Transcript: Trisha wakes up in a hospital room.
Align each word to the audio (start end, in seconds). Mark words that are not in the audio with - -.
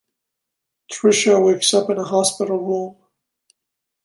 Trisha 0.91 1.37
wakes 1.39 1.75
up 1.75 1.91
in 1.91 1.99
a 1.99 2.03
hospital 2.03 2.57
room. 2.57 2.95